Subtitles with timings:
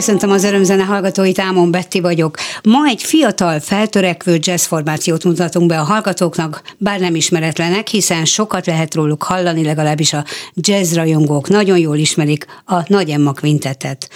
[0.00, 2.36] Köszöntöm az örömzene hallgatóit, Ámon Betti vagyok.
[2.62, 8.66] Ma egy fiatal, feltörekvő jazz formációt mutatunk be a hallgatóknak, bár nem ismeretlenek, hiszen sokat
[8.66, 10.24] lehet róluk hallani, legalábbis a
[10.54, 14.08] jazz rajongók nagyon jól ismerik a Nagy Emma Quintetet.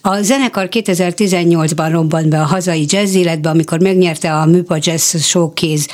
[0.00, 5.86] A zenekar 2018-ban robbant be a hazai jazz életbe, amikor megnyerte a Műpa Jazz Showcase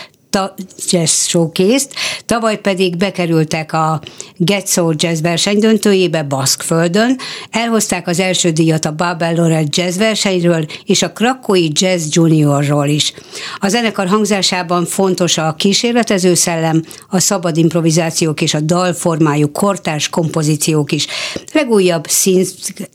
[0.91, 1.87] Jazz showcase
[2.27, 4.01] tavaly pedig bekerültek a
[4.37, 7.19] Get Soul Jazz verseny döntőjébe Baszkföldön,
[7.51, 13.13] elhozták az első díjat a Babel Lorel Jazz versenyről és a Krakói Jazz Juniorról is.
[13.59, 20.93] A zenekar hangzásában fontos a kísérletező szellem, a szabad improvizációk és a dalformájú kortárs kompozíciók
[20.93, 21.07] is.
[21.53, 22.45] Legújabb Szín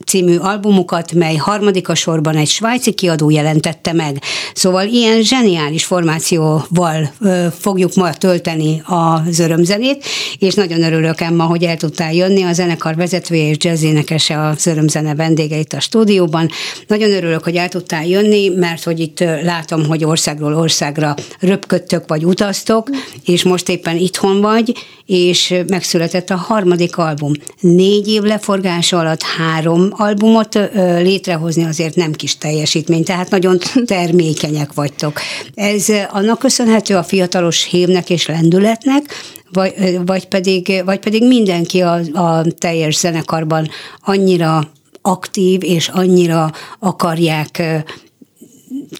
[0.06, 4.22] című albumukat, mely harmadik a sorban egy svájci kiadó jelentette meg.
[4.54, 7.12] Szóval ilyen zseniális formációval
[7.58, 10.04] fogjuk ma tölteni az örömzenét,
[10.38, 15.14] és nagyon örülök Emma, hogy el tudtál jönni, a zenekar vezetője és jazzénekese az örömzene
[15.14, 16.48] vendége itt a stúdióban.
[16.86, 22.24] Nagyon örülök, hogy el tudtál jönni, mert hogy itt látom, hogy országról országra röpködtök vagy
[22.24, 22.88] utaztok,
[23.24, 24.72] és most éppen itthon vagy,
[25.06, 27.32] és megszületett a harmadik album.
[27.60, 30.58] Négy év leforgása alatt három albumot
[30.98, 35.20] létrehozni azért nem kis teljesítmény, tehát nagyon termékenyek vagytok.
[35.54, 39.14] Ez annak köszönhető a fiatalos hévnek és lendületnek,
[39.52, 43.68] vagy, vagy, pedig, vagy pedig mindenki a, a teljes zenekarban
[44.00, 44.70] annyira
[45.02, 47.62] aktív, és annyira akarják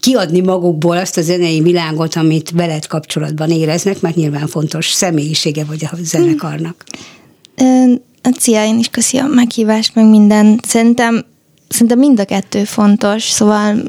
[0.00, 5.84] kiadni magukból azt a zenei világot, amit veled kapcsolatban éreznek, mert nyilván fontos személyisége vagy
[5.90, 6.84] a zenekarnak.
[8.38, 10.60] Szia, én is köszi a meghívást, meg minden.
[10.66, 11.24] Szerintem,
[11.68, 13.82] szerintem mind a kettő fontos, szóval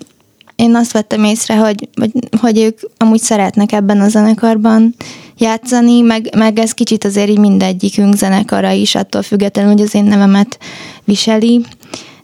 [0.55, 4.95] én azt vettem észre, hogy, hogy, hogy ők amúgy szeretnek ebben a zenekarban
[5.37, 10.03] játszani, meg, meg ez kicsit azért így mindegyikünk zenekara is, attól függetlenül, hogy az én
[10.03, 10.57] nevemet
[11.03, 11.65] viseli.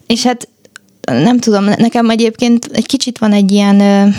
[0.08, 0.48] És hát
[1.02, 4.14] nem tudom, nekem egyébként egy kicsit van egy ilyen,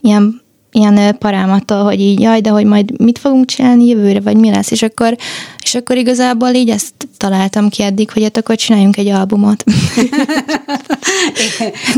[0.00, 0.42] ilyen
[0.74, 4.70] ilyen parámattól, hogy így, jaj, de hogy majd mit fogunk csinálni jövőre, vagy mi lesz,
[4.70, 5.16] és akkor,
[5.62, 9.64] és akkor igazából így ezt találtam ki eddig, hogy hát akkor csináljunk egy albumot.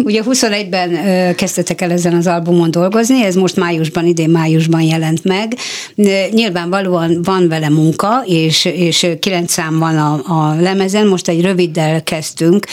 [0.04, 0.90] Ugye 21-ben
[1.34, 5.56] kezdtetek el ezen az albumon dolgozni, ez most májusban, idén májusban jelent meg.
[6.30, 12.02] Nyilvánvalóan van vele munka, és, és kilenc szám van a, a lemezen, most egy röviddel
[12.02, 12.66] kezdtünk,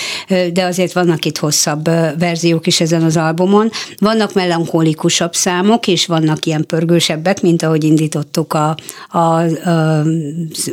[0.53, 1.89] de azért vannak itt hosszabb
[2.19, 3.69] verziók is ezen az albumon.
[3.97, 8.75] Vannak melankólikusabb számok, és vannak ilyen pörgősebbek, mint ahogy indítottuk a,
[9.09, 10.03] a, a,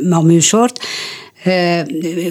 [0.09, 0.79] a műsort.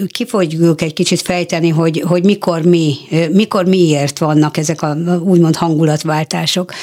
[0.07, 2.95] Ki fogjuk egy kicsit fejteni, hogy, hogy mikor mi,
[3.31, 6.73] mikor miért vannak ezek a úgymond hangulatváltások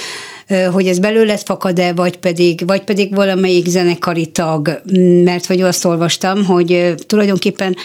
[0.72, 4.82] hogy ez belőle fakad-e, vagy pedig, vagy pedig valamelyik zenekari tag,
[5.24, 7.76] mert hogy azt olvastam, hogy tulajdonképpen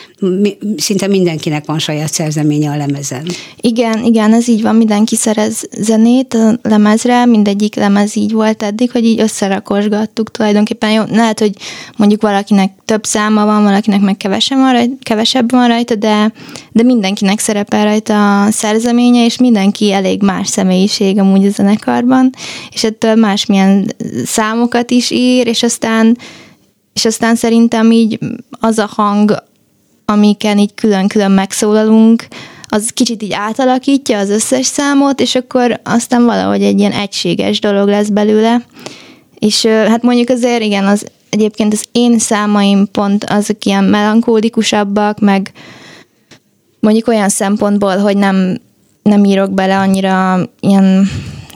[0.78, 3.26] szinte mindenkinek van saját szerzeménye a lemezen.
[3.62, 8.92] Igen, igen, ez így van, mindenki szerez zenét a lemezre, mindegyik lemez így volt eddig,
[8.92, 10.92] hogy így összerakosgattuk tulajdonképpen.
[10.92, 11.52] Jó, lehet, hogy
[11.98, 16.32] mondjuk valakinek több száma van, valakinek meg kevesebb van rajta, kevesebb van rajta, de,
[16.72, 22.30] de mindenkinek szerepel rajta a szerzeménye, és mindenki elég más személyiség amúgy a zenekarban,
[22.72, 23.96] és ettől másmilyen
[24.26, 26.18] számokat is ír, és aztán,
[26.94, 28.20] és aztán szerintem így
[28.60, 29.44] az a hang,
[30.06, 32.28] amiken így külön-külön megszólalunk,
[32.68, 37.88] az kicsit így átalakítja az összes számot, és akkor aztán valahogy egy ilyen egységes dolog
[37.88, 38.66] lesz belőle.
[39.40, 45.52] És hát mondjuk azért igen, az egyébként az én számaim pont azok ilyen melankólikusabbak, meg
[46.80, 48.58] mondjuk olyan szempontból, hogy nem,
[49.04, 51.10] nem írok bele annyira ilyen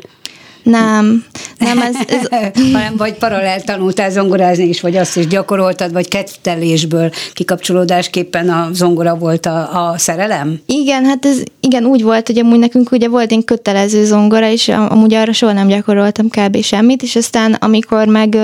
[0.63, 1.25] Nem,
[1.57, 1.95] nem ez...
[2.07, 2.51] ez...
[2.73, 9.15] hanem vagy paralel tanultál zongorázni is, vagy azt is gyakoroltad, vagy kettelésből kikapcsolódásképpen a zongora
[9.15, 10.59] volt a, a szerelem?
[10.65, 14.67] Igen, hát ez igen úgy volt, hogy amúgy nekünk ugye volt egy kötelező zongora, és
[14.67, 16.61] amúgy arra soha nem gyakoroltam kb.
[16.61, 18.37] semmit, és aztán amikor meg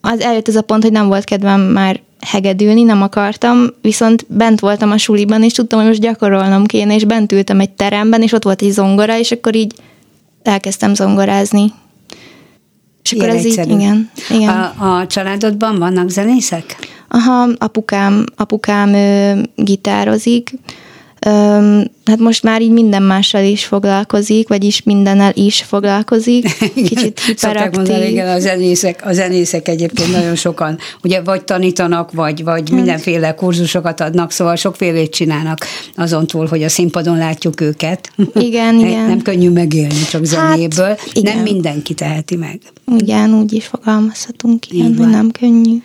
[0.00, 4.60] az eljött ez a pont, hogy nem volt kedvem már hegedülni, nem akartam, viszont bent
[4.60, 8.32] voltam a suliban, és tudtam, hogy most gyakorolnom kéne, és bent ültem egy teremben, és
[8.32, 9.74] ott volt egy zongora, és akkor így
[10.42, 11.72] elkezdtem zongorázni.
[13.02, 13.70] És akkor Ilyen ez egyszerű.
[13.70, 14.10] így, igen.
[14.30, 14.48] igen.
[14.48, 16.76] A, a családodban vannak zenészek?
[17.08, 20.54] Aha, apukám, apukám ö, gitározik,
[22.04, 26.58] hát most már így minden mással is foglalkozik, vagyis mindennel is foglalkozik.
[26.88, 27.76] Kicsit hiperaktív.
[27.76, 32.76] mondani, igen, a zenészek, a zenészek egyébként nagyon sokan, ugye vagy tanítanak, vagy, vagy hmm.
[32.76, 35.66] mindenféle kurzusokat adnak, szóval sokfélét csinálnak
[35.96, 38.10] azon túl, hogy a színpadon látjuk őket.
[38.34, 39.06] Igen, igen.
[39.06, 40.86] Nem könnyű megélni csak zenéből.
[40.86, 41.34] Hát, igen.
[41.34, 42.60] Nem mindenki teheti meg.
[42.98, 45.76] Igen, úgy is fogalmazhatunk, igen, hogy nem könnyű.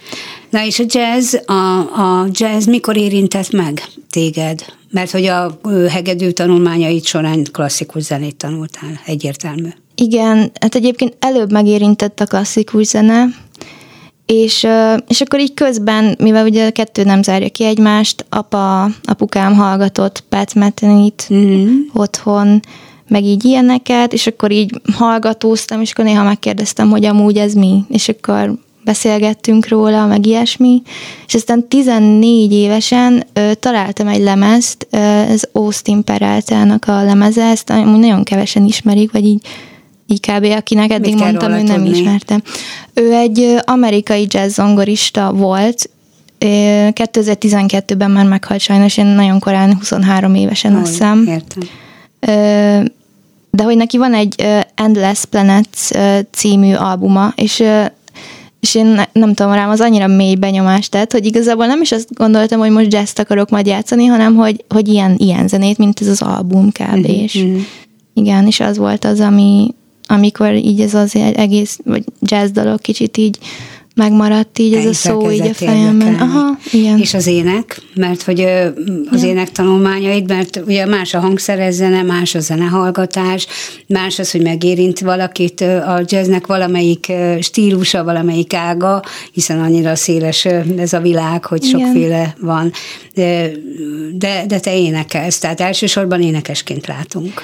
[0.49, 1.79] Na és a jazz, a,
[2.21, 4.65] a jazz mikor érintett meg téged?
[4.91, 9.69] Mert hogy a hegedű tanulmányait során klasszikus zenét tanultál, egyértelmű.
[9.95, 13.25] Igen, hát egyébként előbb megérintett a klasszikus zene,
[14.25, 14.67] és,
[15.07, 20.23] és akkor így közben, mivel ugye a kettő nem zárja ki egymást, apa, apukám hallgatott
[20.29, 21.75] Pat Metenit mm-hmm.
[21.93, 22.59] otthon,
[23.07, 27.83] meg így ilyeneket, és akkor így hallgatóztam, és akkor néha megkérdeztem, hogy amúgy ez mi,
[27.89, 30.81] és akkor beszélgettünk róla, meg ilyesmi,
[31.27, 37.69] és aztán 14 évesen ö, találtam egy lemezt, ö, ez Austin Pereltának a lemeze, ezt
[37.69, 39.47] amúgy nagyon kevesen ismerik, vagy így
[40.11, 40.43] így kb.
[40.43, 42.41] akinek eddig Mit mondtam, ő nem ismerte.
[42.93, 45.89] Ő egy amerikai jazz zongorista volt,
[46.39, 51.27] 2012-ben már meghalt sajnos, én nagyon korán, 23 évesen azt hiszem.
[51.27, 51.63] Értem.
[53.51, 54.45] De hogy neki van egy
[54.75, 55.89] Endless Planets
[56.31, 57.63] című albuma, és
[58.59, 61.91] és én ne, nem tudom, rám az annyira mély benyomást tett, hogy igazából nem is
[61.91, 66.01] azt gondoltam, hogy most jazz akarok majd játszani, hanem hogy, hogy ilyen, ilyen zenét, mint
[66.01, 66.97] ez az album kb.
[66.97, 67.23] Mm-hmm.
[67.23, 67.57] És mhm.
[68.13, 69.73] igen, és az volt az, ami,
[70.07, 73.37] amikor így ez az egész, vagy jazz dalok kicsit így
[73.99, 76.15] megmaradt így ez a szó így a fejemben.
[76.15, 76.99] Aha, igen.
[76.99, 78.39] És az ének, mert hogy
[79.11, 79.29] az ja.
[79.29, 83.47] ének tanulmányait, mert ugye más a hangszerezzene, más a zenehallgatás,
[83.87, 90.45] más az, hogy megérint valakit a jazznek valamelyik stílusa, valamelyik ága, hiszen annyira széles
[90.77, 92.71] ez a világ, hogy sokféle van.
[94.11, 97.41] De, de te énekelsz, tehát elsősorban énekesként látunk.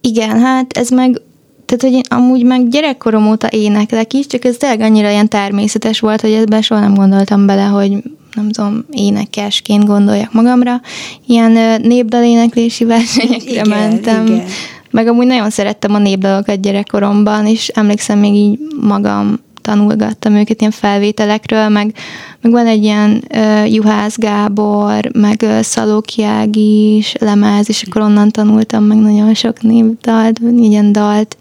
[0.00, 1.20] Igen, hát ez meg
[1.64, 6.00] tehát, hogy én amúgy meg gyerekkorom óta éneklek is, csak ez tényleg annyira ilyen természetes
[6.00, 7.90] volt, hogy ebben soha nem gondoltam bele, hogy
[8.34, 10.80] nem tudom, énekesként gondoljak magamra.
[11.26, 14.26] Ilyen népdaléneklési versenyekre igen, mentem.
[14.26, 14.44] Igen.
[14.90, 20.72] Meg amúgy nagyon szerettem a népdalokat gyerekkoromban, és emlékszem még így magam tanulgattam őket ilyen
[20.72, 21.94] felvételekről, meg,
[22.40, 26.24] meg van egy ilyen uh, Juhász Gábor, meg uh, Szalóki
[26.96, 31.36] is lemez, és akkor onnan tanultam meg nagyon sok népdalt, ilyen dalt.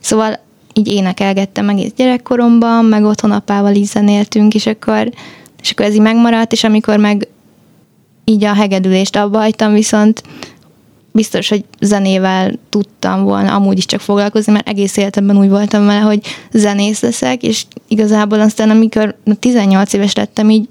[0.00, 0.38] Szóval
[0.72, 5.10] így énekelgettem egész gyerekkoromban, meg otthon apával is zenéltünk, és akkor,
[5.62, 7.28] és akkor ez így megmaradt, és amikor meg
[8.24, 10.22] így a hegedülést abba hagytam, viszont
[11.18, 16.00] biztos, hogy zenével tudtam volna amúgy is csak foglalkozni, mert egész életemben úgy voltam vele,
[16.00, 16.20] hogy
[16.52, 20.66] zenész leszek, és igazából aztán amikor 18 éves lettem, így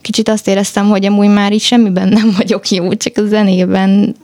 [0.00, 4.14] kicsit azt éreztem, hogy amúgy már így semmiben nem vagyok jó, csak a zenében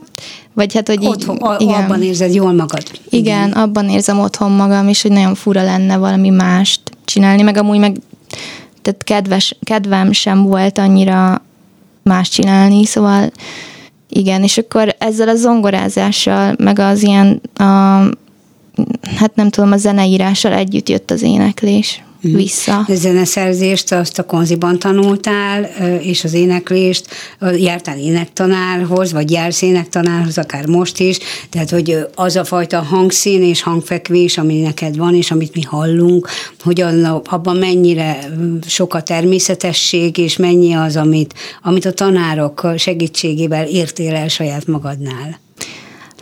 [0.52, 1.82] vagy hát, hogy otthon, így, igen.
[1.82, 2.82] abban érzed jól magad.
[3.08, 7.56] Igen, igen, abban érzem otthon magam, és hogy nagyon fura lenne valami mást csinálni, meg
[7.56, 7.96] amúgy meg
[8.82, 11.42] tehát kedves, kedvem sem volt annyira
[12.02, 13.30] más csinálni, szóval
[14.08, 17.64] igen, és akkor ezzel a zongorázással, meg az ilyen, a,
[19.16, 22.02] hát nem tudom, a zeneírással együtt jött az éneklés.
[22.20, 22.78] Vissza.
[22.78, 25.62] A zeneszerzést azt a konziban tanultál,
[26.02, 27.06] és az éneklést
[27.56, 31.18] jártál énektanárhoz, vagy jársz énektanárhoz, akár most is,
[31.50, 36.28] tehát hogy az a fajta hangszín és hangfekvés, ami neked van, és amit mi hallunk,
[36.62, 36.84] hogy
[37.24, 38.18] abban mennyire
[38.66, 45.38] sok a természetesség, és mennyi az, amit, amit a tanárok segítségével értél el saját magadnál.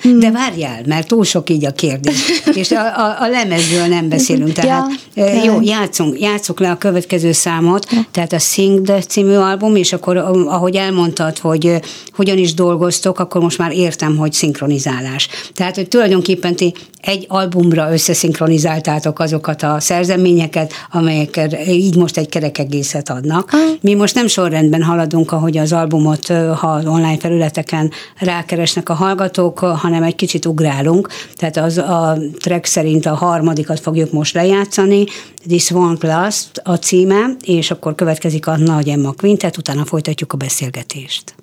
[0.00, 0.18] Hmm.
[0.18, 2.42] De várjál, mert túl sok így a kérdés.
[2.54, 4.52] És a, a, a lemezről nem beszélünk.
[4.52, 8.06] Tehát ja, jó, játszunk, játszunk le a következő számot, ja.
[8.10, 11.80] tehát a Sing the című album, és akkor ahogy elmondtad, hogy
[12.16, 15.28] hogyan is dolgoztok, akkor most már értem, hogy szinkronizálás.
[15.54, 16.74] Tehát, hogy tulajdonképpen ti
[17.06, 23.50] egy albumra összeszinkronizáltátok azokat a szerzeményeket, amelyek így most egy kerek egészet adnak.
[23.80, 30.02] Mi most nem sorrendben haladunk, ahogy az albumot, ha online felületeken rákeresnek a hallgatók, hanem
[30.02, 31.08] egy kicsit ugrálunk.
[31.34, 35.04] Tehát az a track szerint a harmadikat fogjuk most lejátszani,
[35.46, 40.36] This Won't Last a címe, és akkor következik a Nagy Emma Quintet, utána folytatjuk a
[40.36, 41.34] beszélgetést.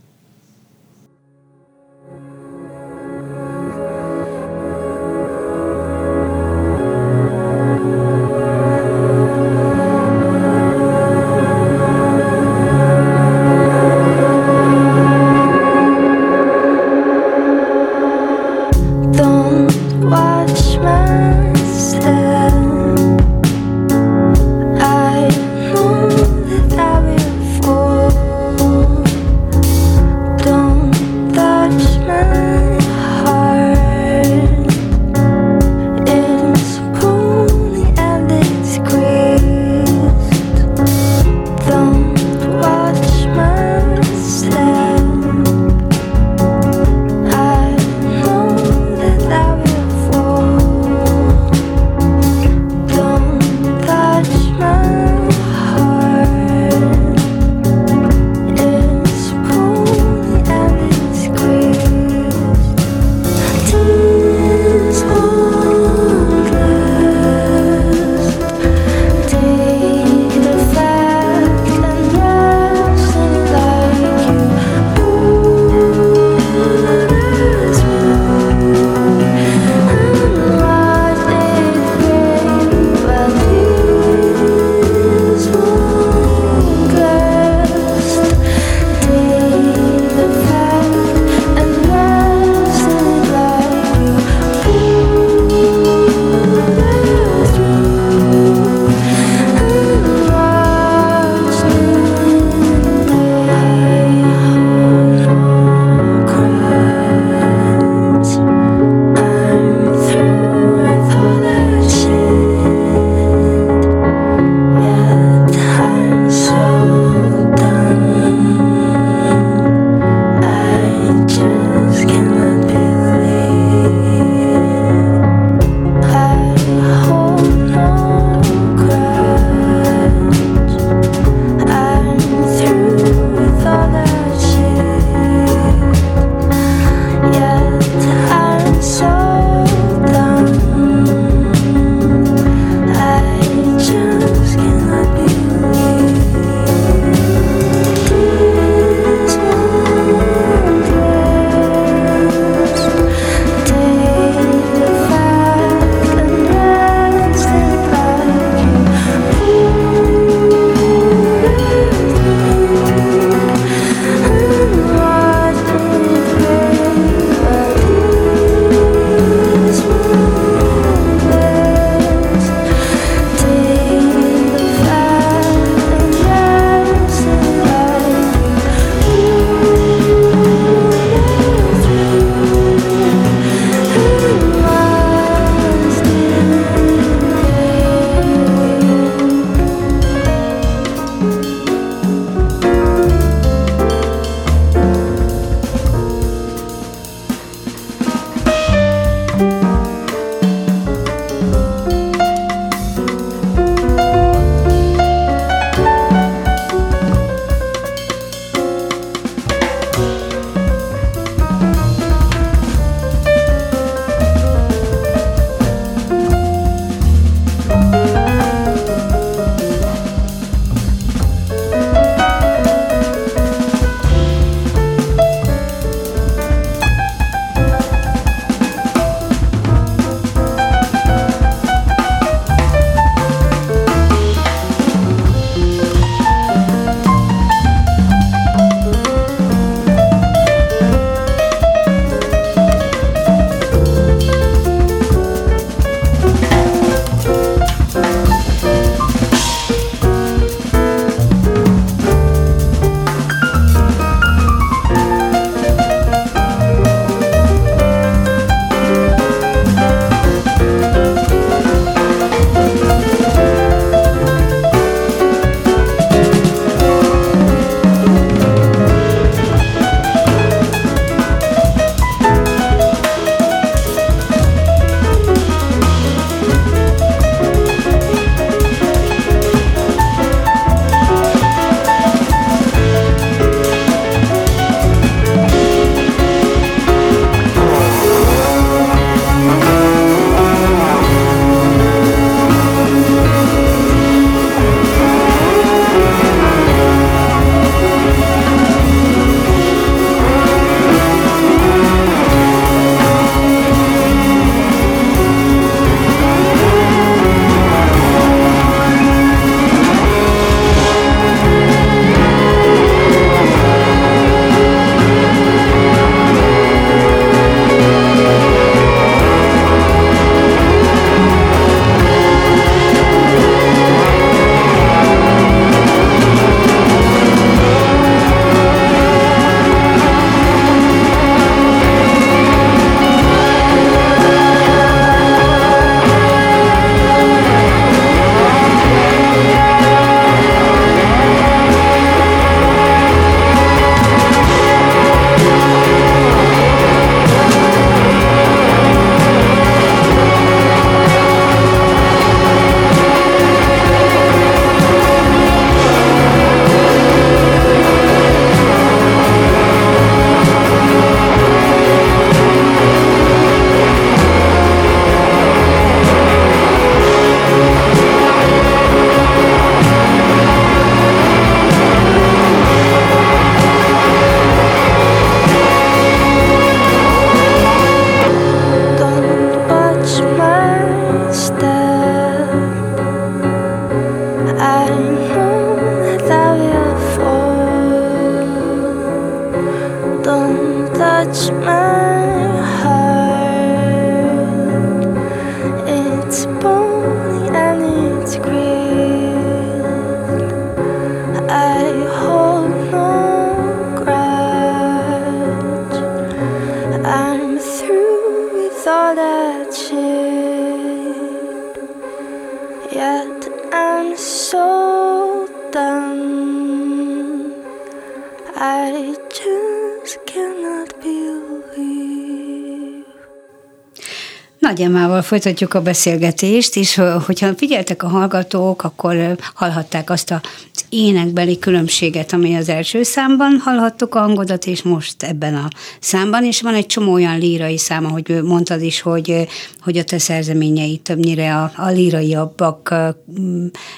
[424.73, 430.41] Nagy Emmával folytatjuk a beszélgetést, és hogyha figyeltek a hallgatók, akkor hallhatták azt a
[430.89, 435.67] énekbeli különbséget, ami az első számban hallhattuk a hangodat, és most ebben a
[435.99, 439.47] számban, és van egy csomó olyan lírai szám, ahogy mondtad is, hogy,
[439.79, 442.95] hogy a te szerzeményei többnyire a, a líraiabbak,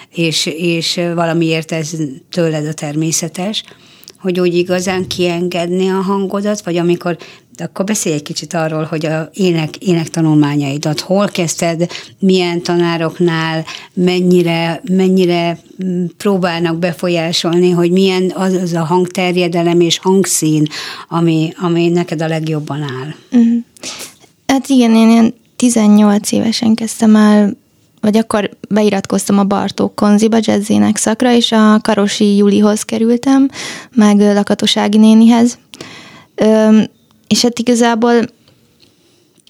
[0.09, 1.91] és, és valamiért ez
[2.29, 3.63] tőled a természetes
[4.25, 7.17] hogy úgy igazán kiengedni a hangodat, vagy amikor
[7.55, 13.65] de akkor beszélj egy kicsit arról, hogy a ének, ének tanulmányaidat hol kezdted, milyen tanároknál,
[13.93, 20.67] mennyire, mennyire mm, próbálnak befolyásolni, hogy milyen az, az a hangterjedelem és hangszín,
[21.09, 23.13] ami, ami neked a legjobban áll.
[23.31, 23.63] Uh-huh.
[24.47, 27.57] Hát igen, én ilyen 18 évesen kezdtem el
[28.05, 33.49] vagy akkor beiratkoztam a Bartók Konziba jazzének szakra, és a Karosi Julihoz kerültem,
[33.95, 35.57] meg Lakatosági nénihez.
[36.41, 36.83] Üm,
[37.27, 38.25] és hát igazából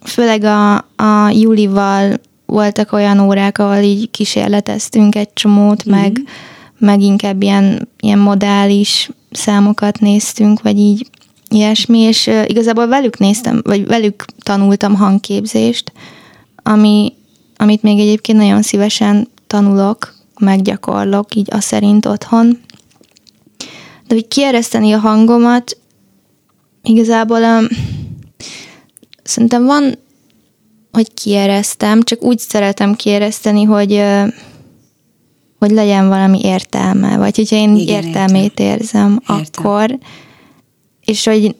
[0.05, 5.99] főleg a, a Julival voltak olyan órák, ahol így kísérleteztünk egy csomót, mm-hmm.
[5.99, 6.21] meg,
[6.77, 11.07] meg inkább ilyen, ilyen modális számokat néztünk, vagy így
[11.49, 15.91] ilyesmi, és igazából velük néztem, vagy velük tanultam hangképzést,
[16.63, 17.13] ami,
[17.57, 22.59] amit még egyébként nagyon szívesen tanulok, meggyakorlok, így a szerint otthon.
[24.07, 25.77] De hogy kiereszteni a hangomat,
[26.85, 27.67] igazából um,
[29.23, 29.97] szerintem van,
[30.91, 34.27] hogy kieresztem, csak úgy szeretem kiereszteni, hogy uh,
[35.59, 38.65] hogy legyen valami értelme, vagy hogyha én Igen, értelmét értem.
[38.65, 39.35] érzem, értem.
[39.55, 39.97] akkor,
[41.05, 41.55] és hogy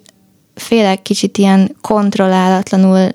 [0.55, 3.09] félek kicsit ilyen kontrollálatlanul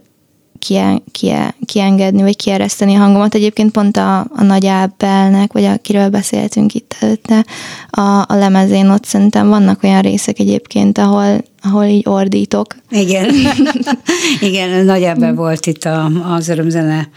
[0.60, 3.34] kie, kie, kiengedni, vagy kiereszteni a hangomat.
[3.34, 7.44] Egyébként pont a, a Nagy Ábelnek, vagy akiről beszéltünk itt előtte,
[7.90, 12.76] a, a lemezén ott szerintem vannak olyan részek egyébként, ahol, ahol így ordítok.
[12.90, 13.34] Igen,
[14.48, 17.08] igen, Nagy Ábel volt itt a, az Örömzene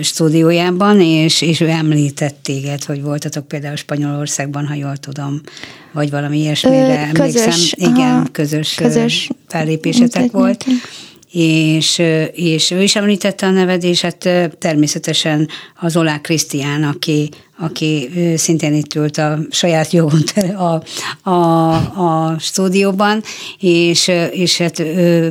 [0.00, 5.40] stúdiójában, és, és ő említett téged, hogy voltatok például Spanyolországban, ha jól tudom,
[5.92, 7.94] vagy valami ilyesmire Ö, közös, emlékszem.
[7.94, 10.64] Igen, aha, közös, közös fellépésetek volt
[11.32, 15.48] és, és ő is említette a neved, és hát természetesen
[15.80, 20.22] az Olá Krisztián, aki, aki szintén itt ült a saját jogon
[20.56, 20.82] a,
[21.30, 21.74] a,
[22.30, 23.22] a stúdióban,
[23.60, 24.82] és, és hát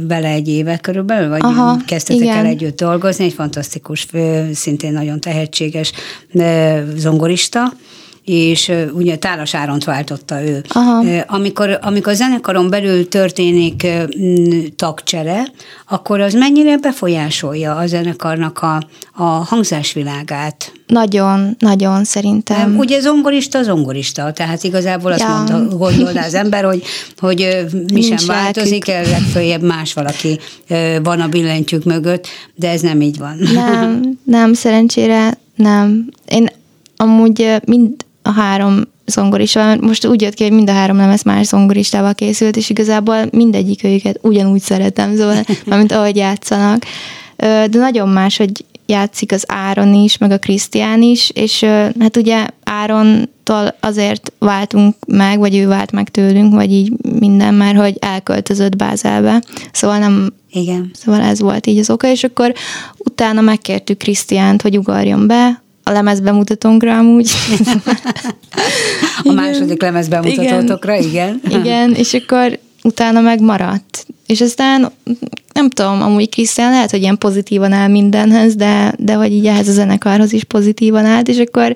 [0.04, 2.38] bele egy éve körülbelül, vagy Aha, kezdtetek igen.
[2.38, 4.08] el együtt dolgozni, egy fantasztikus,
[4.54, 5.92] szintén nagyon tehetséges
[6.96, 7.74] zongorista,
[8.26, 10.64] és ugye Tálas Áront váltotta ő.
[10.70, 11.04] Aha.
[11.28, 13.88] Amikor, amikor a zenekaron belül történik
[14.76, 15.48] tagcsere,
[15.90, 20.72] akkor az mennyire befolyásolja a zenekarnak a, a hangzásvilágát?
[20.88, 22.58] Nagyon, nagyon szerintem.
[22.58, 25.30] Nem, ugye zongorista, zongorista, tehát igazából azt ja.
[25.30, 26.84] mondta, gondolná az ember, hogy,
[27.18, 30.40] hogy mi Nincs sem változik, el, legfőjebb más valaki
[31.04, 33.38] van a billentyűk mögött, de ez nem így van.
[33.54, 36.10] Nem, nem, szerencsére nem.
[36.26, 36.50] Én
[36.98, 41.46] amúgy mind a három zongorista, most úgy jött ki, hogy mind a három lemez más
[41.46, 45.44] zongoristával készült, és igazából mindegyik őket ugyanúgy szeretem, szóval,
[45.78, 46.86] mint ahogy játszanak.
[47.38, 51.64] De nagyon más, hogy játszik az Áron is, meg a Krisztián is, és
[52.00, 57.78] hát ugye Árontól azért váltunk meg, vagy ő vált meg tőlünk, vagy így minden, mert
[57.78, 60.92] hogy elköltözött Bázelbe, szóval nem igen.
[60.94, 62.54] Szóval ez volt így az oka, és akkor
[62.98, 67.30] utána megkértük Krisztiánt, hogy ugorjon be, a lemez bemutatónkra amúgy.
[69.24, 71.42] a második lemez bemutatótokra, igen.
[71.50, 74.06] igen, és akkor utána meg maradt.
[74.26, 74.92] És aztán
[75.54, 79.68] nem tudom, amúgy Krisztián lehet, hogy ilyen pozitívan áll mindenhez, de, de hogy így ehhez
[79.68, 81.76] a zenekarhoz is pozitívan állt, és akkor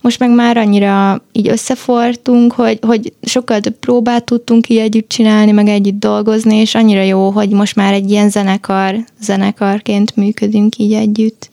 [0.00, 5.50] most meg már annyira így összefortunk, hogy, hogy sokkal több próbát tudtunk így együtt csinálni,
[5.50, 10.92] meg együtt dolgozni, és annyira jó, hogy most már egy ilyen zenekar, zenekarként működünk így
[10.92, 11.50] együtt.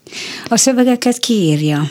[0.47, 1.81] A szövegeket ki írja?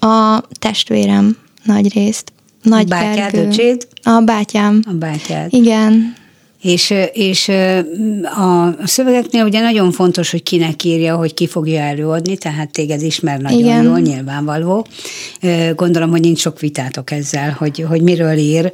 [0.00, 2.32] A testvérem nagy részt.
[2.62, 3.88] Nagy Bátyád, öcséd?
[4.02, 4.82] A bátyám.
[4.86, 5.54] A bátyád.
[5.54, 6.14] Igen.
[6.62, 7.48] És, és
[8.24, 13.40] a szövegeknél ugye nagyon fontos, hogy kinek írja, hogy ki fogja előadni, tehát téged ismer
[13.40, 13.82] nagyon Igen.
[13.82, 14.86] jól, nyilvánvaló.
[15.74, 18.72] Gondolom, hogy nincs sok vitátok ezzel, hogy, hogy miről ír,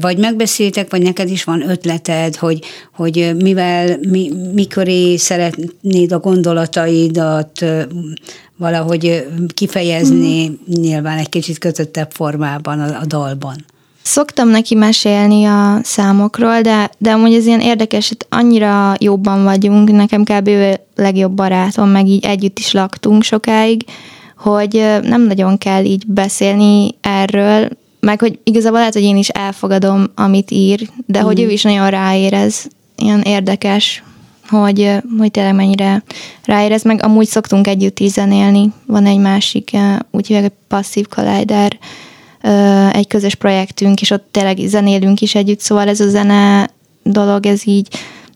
[0.00, 7.64] vagy megbeszéltek, vagy neked is van ötleted, hogy, hogy mivel, mi, miköré szeretnéd a gondolataidat
[8.56, 10.56] valahogy kifejezni, hmm.
[10.66, 13.64] nyilván egy kicsit kötöttebb formában a, a dalban.
[14.06, 19.90] Szoktam neki mesélni a számokról, de, de amúgy ez ilyen érdekes, hogy annyira jobban vagyunk,
[19.90, 20.48] nekem kb.
[20.48, 23.84] ő legjobb barátom, meg így együtt is laktunk sokáig,
[24.36, 27.68] hogy nem nagyon kell így beszélni erről,
[28.00, 31.24] meg hogy igazából lehet, hogy én is elfogadom, amit ír, de mm.
[31.24, 34.02] hogy ő is nagyon ráérez, ilyen érdekes,
[34.48, 36.02] hogy, hogy tényleg mennyire
[36.44, 38.72] ráérez, meg amúgy szoktunk együtt is zenélni.
[38.86, 39.70] Van egy másik,
[40.10, 41.78] úgy hívják, hogy Passive Collider,
[42.92, 46.70] egy közös projektünk, és ott tényleg zenélünk is együtt, szóval ez a zene
[47.02, 47.88] dolog, ez így,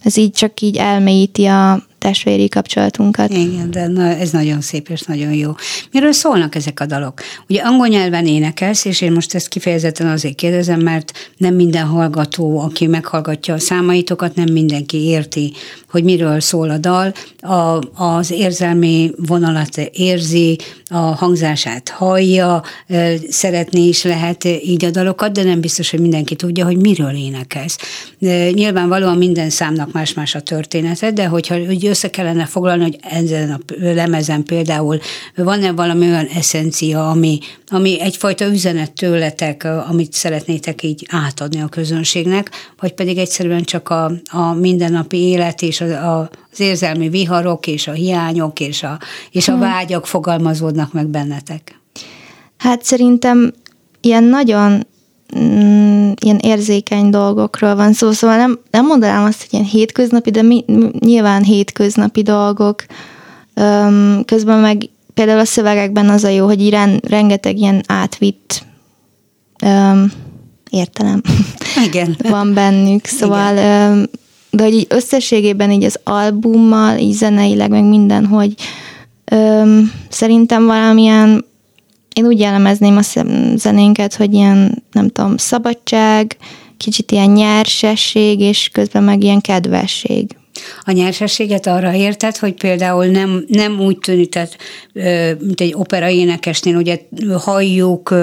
[0.03, 3.31] ez így csak így elmélyíti a testvéri kapcsolatunkat.
[3.31, 5.55] Igen, de na, ez nagyon szép és nagyon jó.
[5.93, 7.21] Miről szólnak ezek a dalok?
[7.49, 12.61] Ugye angol nyelven énekelsz, és én most ezt kifejezetten azért kérdezem, mert nem minden hallgató,
[12.61, 15.53] aki meghallgatja a számaitokat, nem mindenki érti,
[15.91, 17.13] hogy miről szól a dal.
[17.41, 20.59] A, az érzelmi vonalat érzi,
[20.91, 22.63] a hangzását hallja,
[23.29, 27.79] szeretni is lehet így a dalokat, de nem biztos, hogy mindenki tudja, hogy miről énekelsz.
[28.53, 31.57] Nyilvánvalóan minden számnak más-más a története, de hogyha
[31.89, 34.99] hogy össze kellene foglalni, hogy ezen a lemezen például
[35.37, 42.51] van-e valami olyan eszencia, ami, ami egyfajta üzenet tőletek, amit szeretnétek így átadni a közönségnek,
[42.81, 47.87] vagy pedig egyszerűen csak a, a mindennapi élet és a, a, az érzelmi viharok és
[47.87, 48.99] a hiányok és a,
[49.31, 49.61] és a hmm.
[49.61, 51.81] vágyak fogalmazódnak meg bennetek?
[52.57, 53.53] Hát szerintem
[54.01, 54.87] ilyen nagyon
[55.39, 60.43] mm, ilyen érzékeny dolgokról van szó, szóval nem, nem mondanám azt, hogy ilyen hétköznapi, de
[60.43, 60.65] mi,
[60.99, 62.85] nyilván hétköznapi dolgok.
[63.55, 68.65] Öm, közben meg például a szövegekben az a jó, hogy irán rengeteg ilyen átvitt
[69.65, 70.13] öm,
[70.71, 71.23] értelem
[71.87, 72.17] Igen.
[72.31, 74.07] van bennük, szóval öm,
[74.51, 78.55] de hogy így összességében így az albummal, így zeneileg, meg minden, hogy
[79.25, 81.45] öm, szerintem valamilyen
[82.19, 83.27] én úgy jellemezném a
[83.57, 86.37] zenénket, hogy ilyen, nem tudom, szabadság,
[86.77, 90.37] kicsit ilyen nyersesség, és közben meg ilyen kedvesség.
[90.83, 94.57] A nyersességet arra érted, hogy például nem, nem úgy tűnik, tehát,
[95.41, 96.99] mint egy opera énekesnél, ugye
[97.37, 98.15] halljuk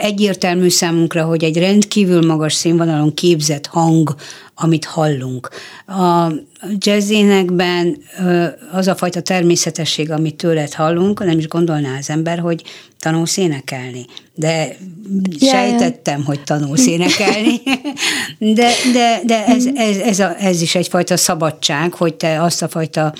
[0.00, 4.14] egyértelmű számunkra, hogy egy rendkívül magas színvonalon képzett hang,
[4.54, 5.48] amit hallunk.
[5.86, 6.32] A
[6.78, 7.96] jazzénekben
[8.72, 12.62] az a fajta természetesség, amit tőled hallunk, nem is gondolná az ember, hogy
[13.06, 14.06] tanulsz énekelni.
[14.34, 14.76] De
[15.38, 17.60] yeah, sejtettem, hogy tanulsz énekelni.
[18.38, 22.68] De, de, de ez, ez, ez, a, ez is egyfajta szabadság, hogy te azt a
[22.68, 23.12] fajta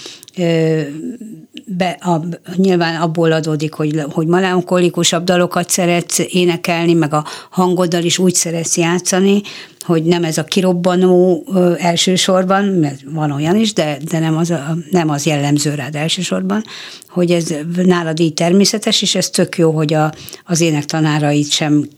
[1.65, 2.25] be, a,
[2.57, 8.77] nyilván abból adódik, hogy, hogy melankolikusabb dalokat szeretsz énekelni, meg a hangoddal is úgy szeretsz
[8.77, 9.43] játszani,
[9.87, 14.51] hogy nem ez a kirobbanó ö, elsősorban, mert van olyan is, de, de nem, az
[14.51, 16.65] a, nem az jellemző rád elsősorban,
[17.09, 20.13] hogy ez nálad így természetes, és ez tök jó, hogy a,
[20.45, 21.89] az énektanárait sem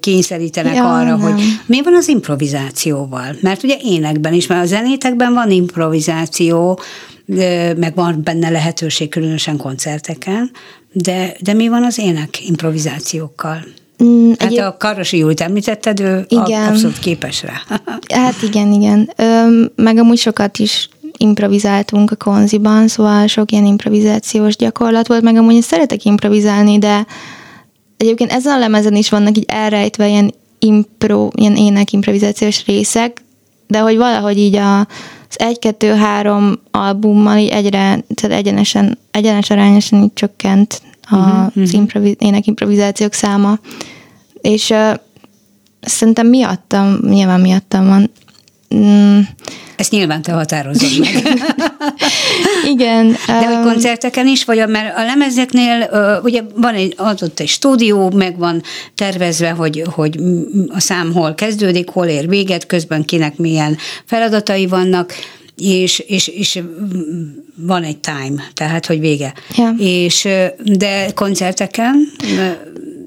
[0.00, 1.20] kényszerítenek ja, arra, nem.
[1.20, 3.36] hogy mi van az improvizációval.
[3.40, 6.80] Mert ugye énekben is, mert a zenétekben van improvizáció,
[7.76, 10.50] meg van benne lehetőség, különösen koncerteken,
[10.92, 13.64] de, de mi van az ének improvizációkkal?
[14.04, 14.58] Mm, hát egy...
[14.58, 16.66] a Karosi Júlit említetted, ő igen.
[16.66, 17.62] abszolút képes rá.
[18.22, 19.10] hát igen, igen.
[19.16, 25.36] Ö, meg amúgy sokat is improvizáltunk a konziban, szóval sok ilyen improvizációs gyakorlat volt, meg
[25.36, 27.06] amúgy szeretek improvizálni, de
[27.96, 33.22] egyébként ezen a lemezen is vannak így elrejtve ilyen impro, ilyen ének improvizációs részek,
[33.66, 40.12] de hogy valahogy így a, az egy-kettő-három albummal így egyre, tehát egyenesen, egyenes arányosan így
[40.14, 43.58] csökkent a, uh-huh, az improviz, ének improvizációk száma.
[44.40, 44.94] És uh,
[45.80, 48.10] szerintem miattam, nyilván miattam van.
[48.74, 49.18] Mm.
[49.76, 51.22] Ezt nyilván te határozod meg.
[52.74, 53.16] Igen.
[53.26, 55.90] De hogy koncerteken is, vagy mert a lemezeknél
[56.22, 58.62] ugye van egy adott egy stúdió, meg van
[58.94, 60.18] tervezve, hogy, hogy
[60.68, 65.12] a szám hol kezdődik, hol ér véget, közben kinek milyen feladatai vannak,
[65.56, 66.62] és, és, és
[67.56, 69.32] van egy time, tehát hogy vége.
[69.56, 69.74] Ja.
[69.78, 70.28] És,
[70.64, 72.08] de koncerteken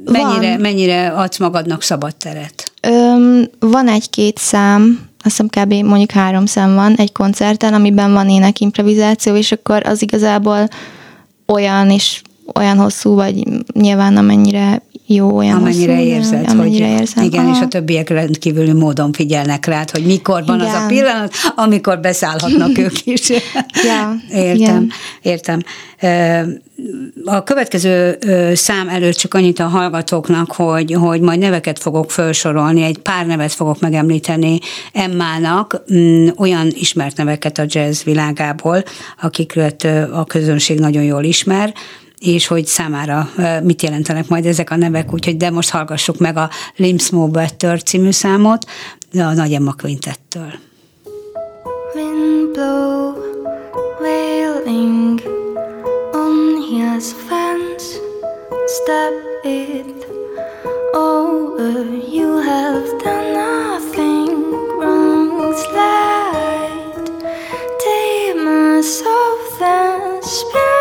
[0.06, 0.60] mennyire, van.
[0.60, 2.72] mennyire adsz magadnak szabad teret?
[2.82, 5.74] Öm, van egy-két szám, azt hiszem kb.
[5.88, 10.68] mondjuk három szám van egy koncerten, amiben van ének improvizáció, és akkor az igazából
[11.46, 12.22] olyan is
[12.56, 17.24] olyan hosszú, vagy nyilván amennyire jó, olyan Amennyire hosszú, érzed, amennyire hogy érzem.
[17.24, 17.64] igen, és Aha.
[17.64, 20.88] a többiek rendkívüli módon figyelnek rád, hogy mikor van az a Igen.
[20.88, 23.30] pillanat, amikor beszállhatnak ők is.
[23.84, 24.92] Ja, értem, igen.
[25.22, 25.60] értem.
[27.26, 28.18] A következő
[28.54, 33.52] szám előtt csak annyit a hallgatóknak, hogy, hogy majd neveket fogok felsorolni, egy pár nevet
[33.52, 34.60] fogok megemlíteni
[34.94, 38.84] Emmának, mm, olyan ismert neveket a jazz világából,
[39.22, 41.74] akiket a közönség nagyon jól ismer,
[42.26, 43.30] és hogy számára
[43.64, 48.12] mit jelentenek majd ezek a nevek, úgyhogy de most hallgassuk meg a Limsmo Better című
[48.12, 48.66] számot
[49.14, 50.54] a Nagy Emma Quintettől.
[51.96, 53.14] Wind blow,
[54.00, 55.22] wailing
[56.14, 57.86] on his fence.
[58.68, 60.06] Step it
[60.94, 61.86] over.
[62.12, 65.54] You have done nothing wrong.
[65.54, 67.06] Slide,
[67.80, 70.75] take my soft and spill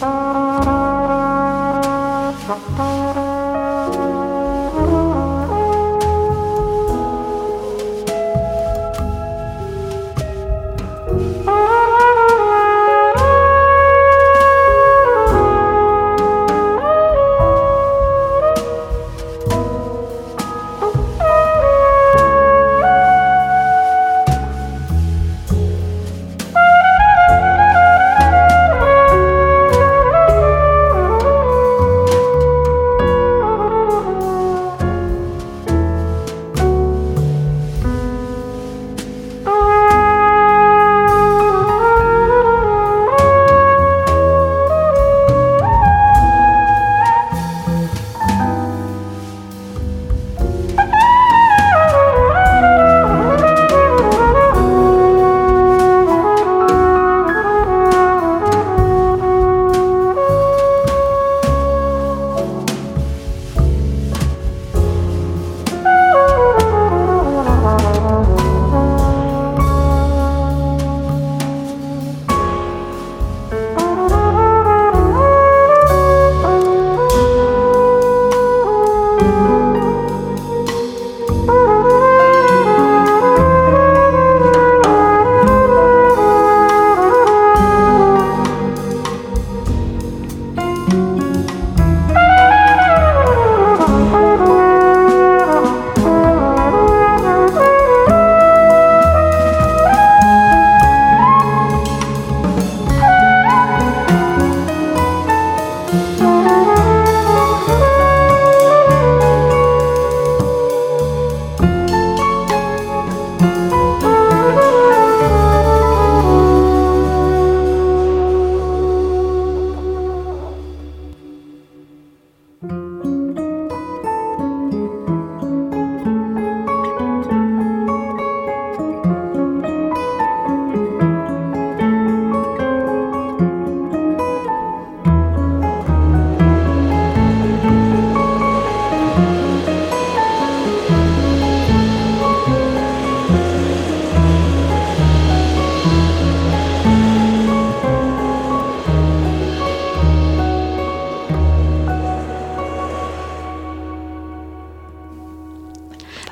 [0.00, 2.99] Bye.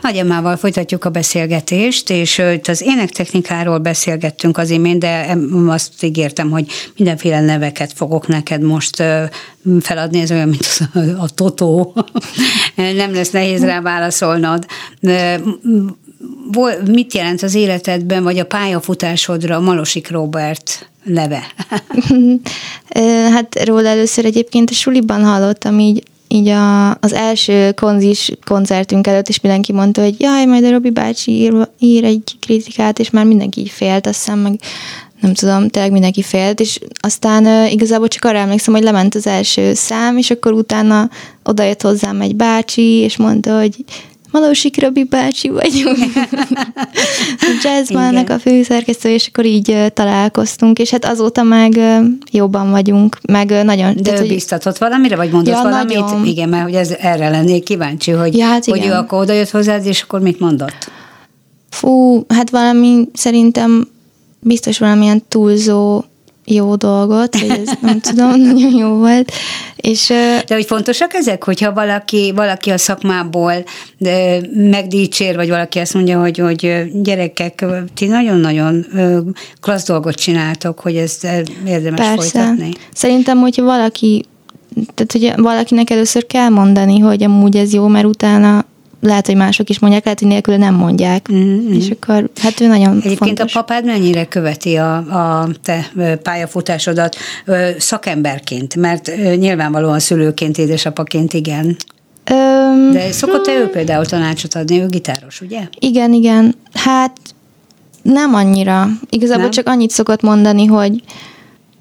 [0.08, 5.36] Nagy Emmával folytatjuk a beszélgetést, és itt az énektechnikáról beszélgettünk az imént, de
[5.66, 9.02] azt ígértem, hogy mindenféle neveket fogok neked most
[9.80, 10.78] feladni, ez olyan, mint
[11.18, 11.94] a, totó.
[12.76, 14.66] Nem lesz nehéz rá válaszolnod.
[16.84, 21.42] Mit jelent az életedben, vagy a pályafutásodra Malosik Robert neve?
[23.34, 29.28] hát róla először egyébként a suliban hallottam így így a, az első konzis koncertünk előtt
[29.28, 33.24] is mindenki mondta, hogy jaj, majd a Robi bácsi ír, ír egy kritikát, és már
[33.24, 34.60] mindenki így félt, azt hiszem, meg
[35.20, 39.26] nem tudom, tényleg mindenki félt, és aztán uh, igazából csak arra emlékszem, hogy lement az
[39.26, 41.10] első szám, és akkor utána
[41.44, 43.84] odajött hozzám egy bácsi, és mondta, hogy
[44.30, 45.98] Malósik Robi bácsi vagyunk.
[47.40, 51.80] a jazzbannak a főszerkesztő, és akkor így találkoztunk, és hát azóta meg
[52.30, 53.94] jobban vagyunk, meg nagyon...
[53.96, 55.98] De tehát, ő biztatott valamire, vagy mondott ja, valamit?
[55.98, 56.26] Nagyon.
[56.26, 59.86] Igen, mert hogy ez, erre lennék kíváncsi, hogy, ja, hát hogy ő akkor odajött hozzád,
[59.86, 60.90] és akkor mit mondott?
[61.70, 63.88] Fú, hát valami szerintem
[64.40, 66.02] biztos valamilyen túlzó
[66.50, 69.32] jó dolgot, vagy ez nem tudom, nagyon jó volt.
[69.76, 70.06] És,
[70.46, 73.64] de hogy fontosak ezek, hogyha valaki, valaki a szakmából
[74.52, 78.86] megdícsér, vagy valaki azt mondja, hogy, hogy gyerekek, ti nagyon-nagyon
[79.60, 81.26] klassz dolgot csináltok, hogy ezt
[81.66, 82.14] érdemes Persze.
[82.14, 82.70] folytatni.
[82.92, 84.24] Szerintem, hogyha valaki
[84.94, 88.64] tehát, hogy valakinek először kell mondani, hogy amúgy ez jó, mert utána
[89.00, 91.32] lehet, hogy mások is mondják, lehet, hogy nélkül nem mondják.
[91.32, 91.72] Mm-hmm.
[91.72, 93.54] És akkor, hát ő nagyon Egyébként fontos.
[93.54, 95.90] a papád mennyire követi a, a te
[96.22, 97.16] pályafutásodat
[97.78, 98.76] szakemberként?
[98.76, 101.76] Mert nyilvánvalóan szülőként, édesapaként igen.
[102.24, 104.80] Öm, De szokott-e ő például tanácsot adni?
[104.80, 105.60] Ő gitáros, ugye?
[105.78, 106.54] Igen, igen.
[106.72, 107.16] Hát
[108.02, 108.88] nem annyira.
[109.10, 109.50] Igazából nem?
[109.50, 111.02] csak annyit szokott mondani, hogy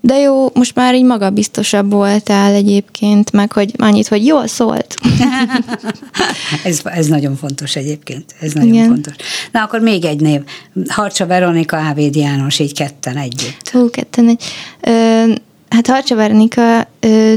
[0.02, 4.96] de jó, most már így magabiztosabb voltál egyébként, meg hogy annyit, hogy jól szólt.
[6.64, 8.88] ez, ez nagyon fontos egyébként, ez nagyon Igen.
[8.88, 9.14] fontos.
[9.52, 10.42] Na akkor még egy név,
[10.88, 13.70] Harcsa Veronika, Ávéd János, így ketten együtt.
[13.72, 14.44] Hú, ketten egy.
[14.82, 15.24] Ö,
[15.70, 17.34] hát Harcsa Veronika ö,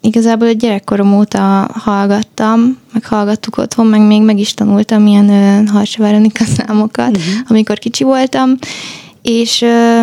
[0.00, 6.02] igazából gyerekkorom óta hallgattam, meg hallgattuk otthon, meg még meg is tanultam ilyen ö, Harcsa
[6.02, 7.34] Veronika számokat, uh-huh.
[7.48, 8.58] amikor kicsi voltam,
[9.22, 10.02] és ö,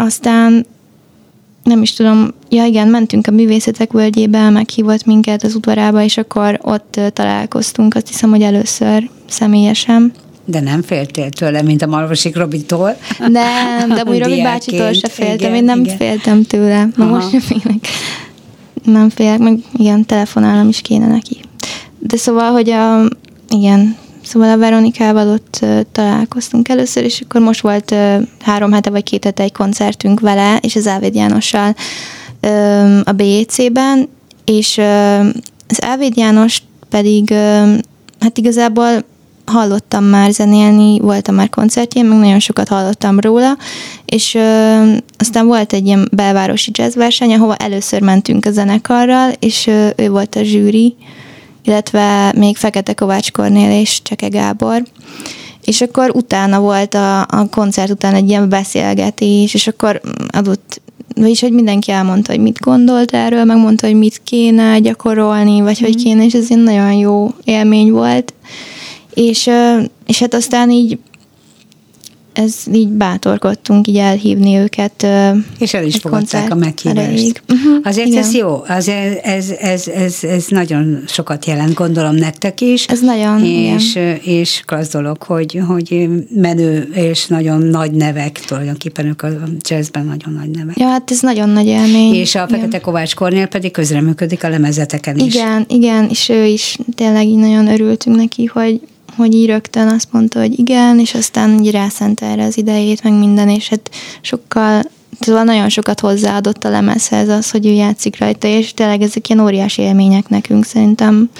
[0.00, 0.66] aztán
[1.62, 6.58] nem is tudom, ja igen, mentünk a művészetek völgyébe, meghívott minket az udvarába, és akkor
[6.62, 10.12] ott találkoztunk, azt hiszem, hogy először személyesen.
[10.44, 12.96] De nem féltél tőle, mint a Malvasik Robitól?
[13.18, 15.96] Nem, de úgy Robi bácsitól se féltem, igen, én nem igen.
[15.96, 17.86] féltem tőle, ma most sem félek.
[18.84, 21.40] Nem félek, meg igen, telefonálnom is kéne neki.
[21.98, 23.08] De szóval, hogy a,
[23.48, 23.96] igen,
[24.28, 27.94] Szóval a Veronikával ott találkoztunk először, és akkor most volt
[28.40, 31.74] három hete vagy két hete egy koncertünk vele, és az Ávéd Jánossal
[33.04, 34.08] a BEC-ben,
[34.44, 34.78] és
[35.68, 37.30] az Ávéd János pedig
[38.20, 39.04] hát igazából
[39.44, 43.56] hallottam már zenélni, voltam már koncertjén, meg nagyon sokat hallottam róla,
[44.04, 49.88] és ö, aztán volt egy ilyen belvárosi jazzverseny, ahova először mentünk a zenekarral, és ö,
[49.96, 50.96] ő volt a zsűri,
[51.68, 54.82] illetve még Fekete Kovács Kornél és Cseke Gábor.
[55.64, 60.80] És akkor utána volt a, a koncert után egy ilyen beszélgetés, és akkor adott
[61.14, 65.84] vagyis, hogy mindenki elmondta, hogy mit gondolt erről, megmondta, hogy mit kéne gyakorolni, vagy mm.
[65.84, 66.02] hogy mhm.
[66.02, 68.34] kéne, és ez egy nagyon jó élmény volt.
[69.14, 69.50] És,
[70.06, 70.98] és hát aztán így
[72.38, 75.06] ez így bátorkodtunk így elhívni őket.
[75.58, 77.42] És el is fogadták a meghívást.
[77.52, 78.22] Uh-huh, Azért igen.
[78.22, 78.88] ez jó, az
[79.22, 82.86] ez, ez, ez, ez nagyon sokat jelent, gondolom nektek is.
[82.86, 84.18] Ez nagyon, és, igen.
[84.22, 89.28] és klassz dolog, hogy, hogy menő és nagyon nagy nevek, tulajdonképpen ők a
[89.68, 90.78] jazzben nagyon nagy nevek.
[90.78, 92.14] Ja, hát ez nagyon nagy élmény.
[92.14, 92.80] És a Fekete igen.
[92.80, 95.34] Kovács Kornél pedig közreműködik a lemezeteken is.
[95.34, 98.80] Igen, igen, és ő is tényleg így nagyon örültünk neki, hogy
[99.18, 103.12] hogy így rögtön azt mondta, hogy igen, és aztán így rászent erre az idejét, meg
[103.12, 103.90] minden, és hát
[104.20, 104.82] sokkal
[105.20, 109.44] Szóval nagyon sokat hozzáadott a lemezhez az, hogy ő játszik rajta, és tényleg ezek ilyen
[109.44, 111.30] óriási élmények nekünk szerintem.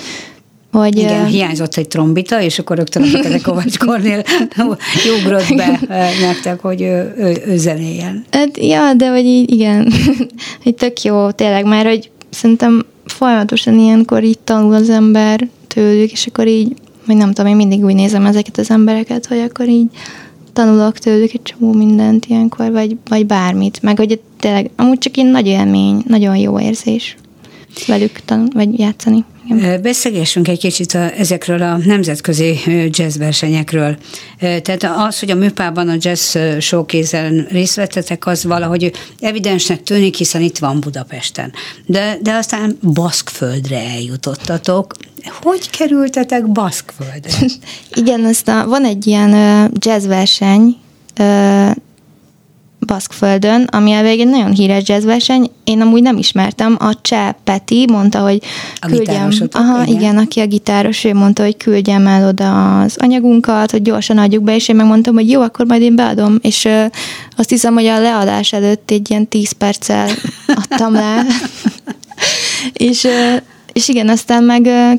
[0.73, 4.23] Hogy, Igen, uh, hiányzott egy trombita, és akkor rögtön a Kovács Kornél
[5.21, 5.81] ugrott be
[6.21, 8.25] nektek, hogy ő, ő, ő zenéljen.
[8.31, 9.93] Hát, ja, de hogy így, igen,
[10.63, 16.27] hogy tök jó tényleg, mert hogy szerintem folyamatosan ilyenkor így tanul az ember tőlük, és
[16.27, 16.73] akkor így
[17.09, 19.91] vagy nem tudom, én mindig úgy nézem ezeket az embereket, hogy akkor így
[20.53, 23.83] tanulok tőlük egy csomó mindent ilyenkor, vagy, vagy bármit.
[23.83, 27.17] Meg hogy tényleg, amúgy csak én nagy élmény, nagyon jó érzés
[27.87, 29.25] velük tanul, vagy játszani.
[29.49, 29.83] Igen.
[29.83, 32.59] Beszélgessünk egy kicsit a, ezekről a nemzetközi
[32.91, 33.97] jazzversenyekről.
[34.39, 40.43] Tehát az, hogy a műpában a jazz showkézen részt vettetek, az valahogy evidensnek tűnik, hiszen
[40.43, 41.53] itt van Budapesten.
[41.87, 44.95] De, de aztán Baszkföldre eljutottatok.
[45.43, 47.47] Hogy kerültetek Baszkföldre?
[48.01, 49.33] Igen, aztán van egy ilyen
[49.79, 50.77] jazzverseny,
[52.89, 55.51] Baszkföldön, ami elvég egy nagyon híres jazzverseny.
[55.65, 56.77] Én amúgy nem ismertem.
[56.79, 58.43] A Cseh Peti mondta, hogy
[58.81, 59.31] A küldjem.
[59.51, 59.97] Aha, igen.
[59.97, 60.19] igen.
[60.19, 64.55] aki a gitáros, ő mondta, hogy küldjem el oda az anyagunkat, hogy gyorsan adjuk be,
[64.55, 66.39] és én megmondtam, hogy jó, akkor majd én beadom.
[66.43, 66.85] És ö,
[67.37, 70.09] azt hiszem, hogy a leadás előtt egy ilyen 10 perccel
[70.47, 71.27] adtam le.
[72.73, 73.37] és, ö,
[73.73, 74.91] és igen, aztán meg ö,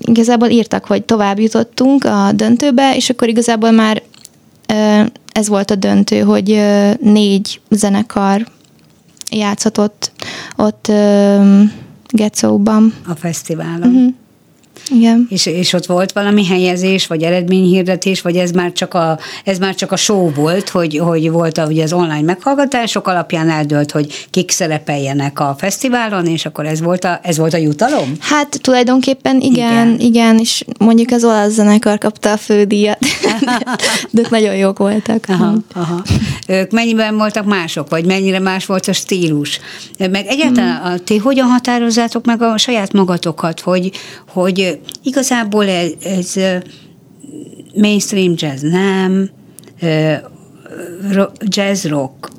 [0.00, 4.02] igazából írtak, hogy tovább jutottunk a döntőbe, és akkor igazából már
[5.32, 6.62] ez volt a döntő, hogy
[7.00, 8.46] négy zenekar
[9.30, 10.12] játszhatott
[10.56, 11.62] ott ö,
[12.08, 12.94] Getszóban.
[13.06, 13.88] A fesztiválon.
[13.88, 14.14] Uh-huh.
[14.90, 15.26] Igen.
[15.30, 19.74] És, és ott volt valami helyezés, vagy eredményhirdetés, vagy ez már csak a, ez már
[19.74, 24.26] csak a show volt, hogy, hogy volt a, ugye az online meghallgatások alapján eldőlt, hogy
[24.30, 28.12] kik szerepeljenek a fesztiválon, és akkor ez volt a, ez volt a jutalom?
[28.20, 30.00] Hát tulajdonképpen igen, Igen.
[30.00, 32.98] igen, és mondjuk az olasz zenekar kapta a fődíjat,
[34.10, 35.24] de ők nagyon jók voltak.
[35.28, 36.02] Aha, aha.
[36.46, 39.60] Ők mennyiben voltak mások, vagy mennyire más volt a stílus?
[39.98, 43.90] Meg egyáltalán a, ti hogyan határozzátok meg a saját magatokat, hogy,
[44.40, 46.34] hogy igazából ez, ez
[47.74, 49.30] mainstream jazz nem,
[51.38, 52.30] jazz rock,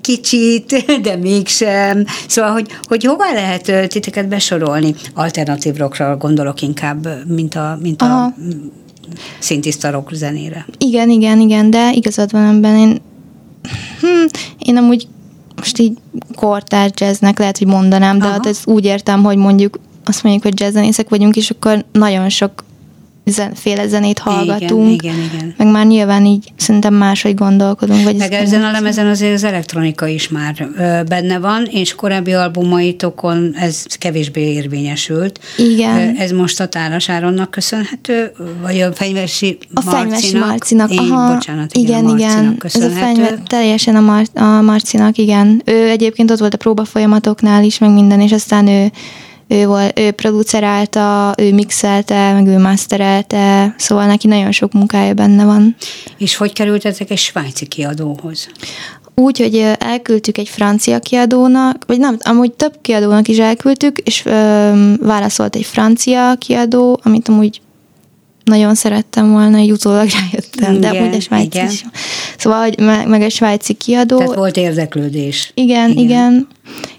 [0.00, 2.04] kicsit, de mégsem.
[2.28, 4.94] Szóval, hogy, hogy hová lehet titeket besorolni?
[5.14, 8.34] Alternatív rockra gondolok inkább, mint a, mint a Aha.
[9.38, 10.66] szintiszta rock zenére.
[10.78, 12.76] Igen, igen, igen, de igazad van ebben.
[12.76, 13.00] Én,
[14.00, 14.26] hm,
[14.58, 15.08] én amúgy
[15.56, 15.98] most így
[16.34, 18.32] kortárs jazznek lehet, hogy mondanám, de Aha.
[18.32, 19.78] hát ez úgy értem, hogy mondjuk
[20.08, 22.64] azt mondjuk, hogy jazzzenészek vagyunk, és akkor nagyon sok
[23.30, 24.92] zen, féle zenét hallgatunk.
[25.02, 25.54] Igen, igen, igen.
[25.56, 28.04] Meg már nyilván így szerintem máshogy gondolkodunk.
[28.04, 31.94] Vagy Meg ez- ezen a lemezen azért az elektronika is már ö, benne van, és
[31.94, 35.40] korábbi albumaitokon ez kevésbé érvényesült.
[35.56, 36.16] Igen.
[36.16, 38.32] Ez most a Tálas Áronnak köszönhető,
[38.62, 40.00] vagy a Fenyvesi A Marcinak?
[40.00, 40.92] Fenyvesi Marcinak.
[40.92, 42.82] Én, Aha, bocsánat, igen, igen, a Marcinak igen.
[42.82, 45.62] Ez a fenyve, teljesen a, Mar- a Marcinak, igen.
[45.64, 48.90] Ő egyébként ott volt a próba folyamatoknál is, meg minden, és aztán ő,
[49.48, 55.44] ő, volt, ő producerálta, ő mixelte, meg ő masterelte, szóval neki nagyon sok munkája benne
[55.44, 55.76] van.
[56.18, 58.48] És hogy kerültetek egy svájci kiadóhoz?
[59.14, 64.94] Úgy, hogy elküldtük egy francia kiadónak, vagy nem, amúgy több kiadónak is elküldtük, és ö,
[65.00, 67.60] válaszolt egy francia kiadó, amit amúgy
[68.48, 71.70] nagyon szerettem volna, így utólag rájöttem, de Igen, amúgy a svájci igen.
[71.70, 71.84] is.
[72.38, 74.18] Szóval, hogy meg, meg a svájci kiadó.
[74.18, 75.50] Tehát volt érdeklődés.
[75.54, 76.48] Igen, igen, igen.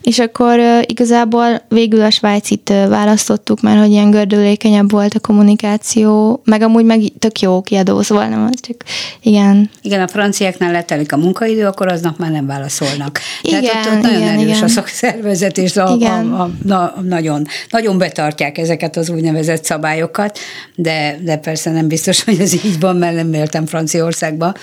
[0.09, 6.61] És akkor igazából végül a svájcit választottuk, mert hogy ilyen gördülékenyebb volt a kommunikáció, meg
[6.61, 8.75] amúgy meg tök jó kiadó, szóval nem csak,
[9.21, 9.69] igen.
[9.81, 13.19] Igen, a franciáknál letelik a munkaidő, akkor aznap már nem válaszolnak.
[13.41, 14.63] Tehát Igen, ott, ott nagyon igen, erős igen.
[14.63, 16.33] a szakszervezet, és a, Igen.
[16.33, 20.39] a, a, a, nagyon, nagyon betartják ezeket az úgynevezett szabályokat,
[20.75, 24.53] de, de persze nem biztos, hogy ez így van, mert nem éltem Franciaországba,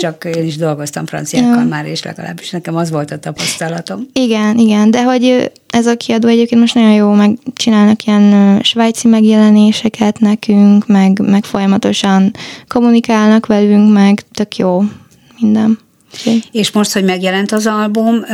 [0.00, 1.68] csak én is dolgoztam franciákkal Ja.
[1.68, 4.06] már, és legalábbis nekem az volt a tapasztalatom.
[4.12, 9.08] Igen, igen, de hogy ez a kiadó egyébként most nagyon jó, meg csinálnak ilyen svájci
[9.08, 12.30] megjelenéseket nekünk, meg, meg folyamatosan
[12.68, 14.82] kommunikálnak velünk, meg tök jó
[15.40, 15.78] minden.
[16.52, 18.24] És most, hogy megjelent az album,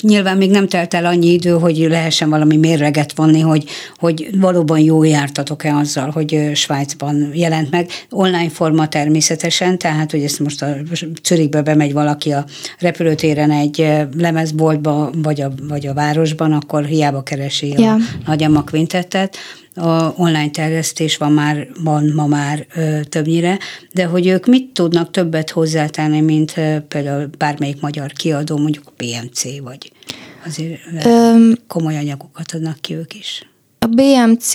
[0.00, 3.64] nyilván még nem telt el annyi idő, hogy lehessen valami mérleget vonni, hogy,
[3.96, 7.90] hogy valóban jó jártatok-e azzal, hogy Svájcban jelent meg.
[8.10, 10.76] Online forma természetesen, tehát, hogy ezt most a
[11.24, 12.44] Zürichbe bemegy valaki a
[12.78, 13.86] repülőtéren egy
[14.16, 17.96] lemezboltba, vagy a, vagy a városban, akkor hiába keresi a Ja.
[18.26, 19.36] Nagyama Quintettet,
[19.78, 23.58] a online terjesztés van már, van ma már ö, többnyire,
[23.92, 28.92] de hogy ők mit tudnak többet hozzátenni, mint ö, például bármelyik magyar kiadó, mondjuk a
[28.96, 29.92] PMC, vagy
[30.46, 33.42] azért Öm, komoly anyagokat adnak ki ők is.
[33.78, 34.52] A BMC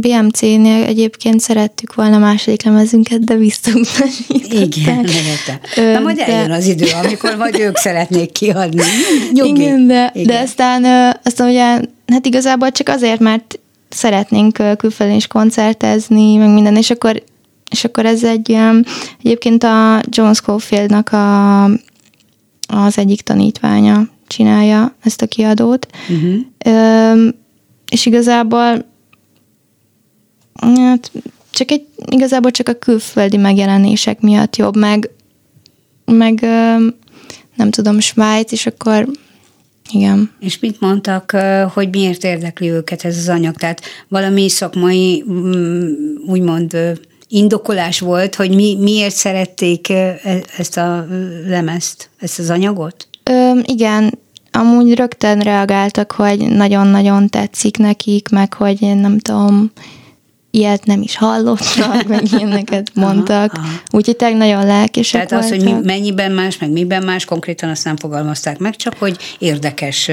[0.00, 4.76] BMC-nél egyébként szerettük volna a második lemezünket, de visszautasították.
[4.76, 5.06] Igen.
[5.76, 8.82] Ö, Na majd de- eljön az idő, amikor majd ők szeretnék kiadni.
[9.34, 9.48] Nyugi.
[9.62, 10.26] Igen, de, Igen.
[10.26, 10.84] de aztán,
[11.24, 13.58] aztán ugye, hát igazából csak azért, mert
[13.88, 17.22] szeretnénk külföldön is koncertezni, meg minden, és akkor,
[17.70, 18.56] és akkor ez egy
[19.22, 21.64] egyébként a John Scofieldnak a,
[22.68, 26.36] az egyik tanítványa csinálja ezt a kiadót, Uh-huh.
[26.64, 27.28] Ö,
[27.90, 28.84] és igazából
[30.54, 31.12] hát,
[31.50, 35.10] csak egy, igazából csak a külföldi megjelenések miatt jobb, meg,
[36.04, 36.40] meg
[37.54, 39.08] nem tudom, Svájc, és akkor
[39.92, 40.30] igen.
[40.40, 41.36] És mit mondtak,
[41.74, 43.54] hogy miért érdekli őket ez az anyag?
[43.54, 45.92] Tehát valami szakmai, mm,
[46.26, 46.76] úgymond
[47.28, 50.20] indokolás volt, hogy mi, miért szerették e-
[50.56, 51.06] ezt a
[51.46, 53.08] lemezt, ezt az anyagot?
[53.22, 54.18] Ö, igen,
[54.52, 59.72] amúgy rögtön reagáltak, hogy nagyon-nagyon tetszik nekik, meg hogy én nem tudom,
[60.58, 63.52] ilyet nem is hallottak, meg ilyeneket mondtak.
[63.52, 63.66] aha.
[63.90, 65.80] Úgyhogy tényleg nagyon lelkesek Tehát az, hogy voltak.
[65.80, 70.10] mi, mennyiben más, meg miben más, konkrétan azt nem fogalmazták meg, csak hogy érdekes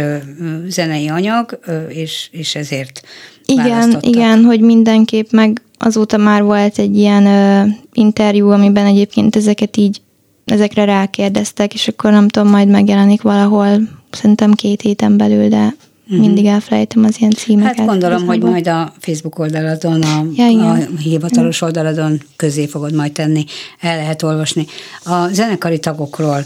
[0.67, 3.01] zenei anyag, és, és ezért
[3.45, 9.77] Igen, igen, hogy mindenképp, meg azóta már volt egy ilyen ö, interjú, amiben egyébként ezeket
[9.77, 10.01] így,
[10.45, 13.79] ezekre rákérdeztek, és akkor nem tudom, majd megjelenik valahol,
[14.11, 15.75] szerintem két héten belül, de
[16.07, 17.77] mindig elfelejtem az ilyen címeket.
[17.77, 20.63] Hát gondolom, hogy majd a Facebook oldaladon, a, Ja, igen.
[20.63, 23.45] a hivatalos oldaladon közé fogod majd tenni,
[23.79, 24.65] el lehet olvasni.
[25.03, 26.45] A zenekari tagokról,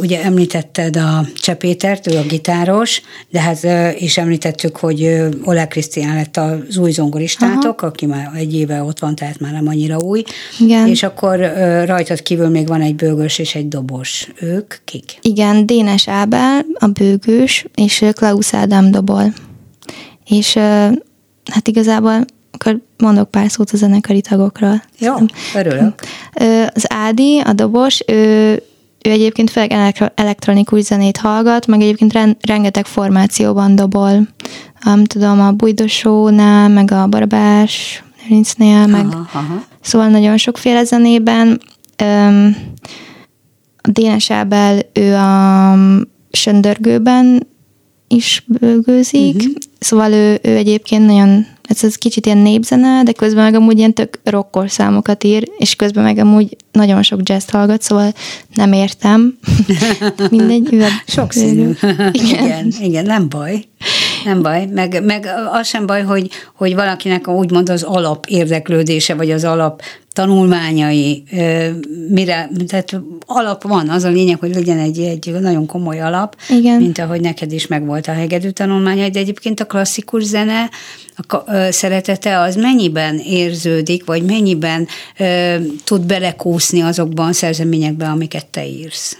[0.00, 3.64] ugye említetted a Csepétert, ő a gitáros, de hát,
[3.98, 9.14] és említettük, hogy Oleg Krisztián lett az új zongoristátok, aki már egy éve ott van,
[9.14, 10.22] tehát már nem annyira új.
[10.60, 10.88] Igen.
[10.88, 11.52] És akkor
[11.84, 14.28] rajtad kívül még van egy bőgös és egy dobos.
[14.40, 15.18] Ők kik?
[15.20, 19.32] Igen, Dénes Ábel, a bőgős, és Klaus Ádám dobol.
[20.24, 20.54] És
[21.44, 24.82] hát igazából akkor mondok pár szót a zenekari tagokról.
[24.98, 25.14] Jó,
[25.54, 25.94] örülök.
[26.74, 28.14] Az Ádi, a dobos, ő,
[29.02, 34.28] ő egyébként főleg elektro- elektronikus zenét hallgat, meg egyébként ren- rengeteg formációban dobol.
[34.84, 39.64] Nem tudom, a Bujdosónál, meg a Barabás Rincnél, meg Aha, aha.
[39.80, 41.60] Szóval nagyon sokféle zenében.
[43.84, 45.74] A Dénes Ábel, ő a
[46.30, 47.46] Söndörgőben
[48.12, 49.52] is bőgőzik, uh-huh.
[49.78, 53.92] szóval ő, ő egyébként nagyon, ez, ez kicsit ilyen népzene, de közben meg amúgy ilyen
[53.92, 58.12] tök rockos számokat ír, és közben meg amúgy nagyon sok jazz hallgat, szóval
[58.54, 59.38] nem értem.
[60.30, 61.70] Mindegy, Sokszínű.
[62.12, 62.44] Igen.
[62.44, 63.64] igen, igen, nem baj.
[64.24, 69.30] Nem baj, meg, meg az sem baj, hogy, hogy valakinek úgymond az alap érdeklődése, vagy
[69.30, 69.82] az alap
[70.12, 71.22] tanulmányai,
[72.08, 76.80] mire, tehát alap van, az a lényeg, hogy legyen egy, egy nagyon komoly alap, Igen.
[76.80, 80.70] mint ahogy neked is megvolt a hegedű tanulmányai, de egyébként a klasszikus zene
[81.28, 84.86] a szeretete az mennyiben érződik, vagy mennyiben
[85.18, 89.16] ö, tud belekúszni azokban a szerzeményekben, amiket te írsz?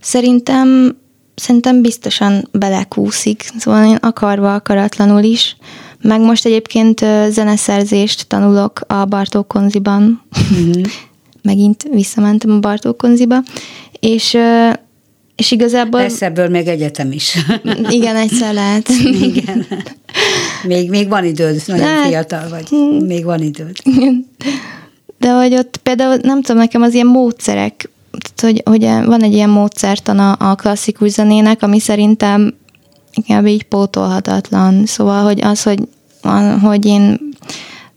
[0.00, 0.96] Szerintem,
[1.34, 5.56] szerintem biztosan belekúszik, szóval én akarva, akaratlanul is.
[6.02, 10.22] Meg most egyébként zeneszerzést tanulok a Bartók Konziban.
[11.42, 13.42] Megint visszamentem a Bartók Konziba.
[14.00, 14.38] És,
[15.36, 16.00] és igazából...
[16.00, 17.36] Lesz ebből még egyetem is.
[17.88, 18.88] Igen, egyszer lehet.
[19.20, 19.66] Igen.
[20.66, 22.68] Még, még van időd, nagyon Hát, fiatal vagy.
[23.06, 23.76] Még van időd.
[25.18, 29.32] De hogy ott például, nem tudom, nekem az ilyen módszerek, tehát, hogy, hogy van egy
[29.32, 32.54] ilyen módszertan a, a klasszikus zenének, ami szerintem
[33.16, 34.86] inkább így pótolhatatlan.
[34.86, 35.80] Szóval, hogy az, hogy,
[36.62, 37.18] hogy én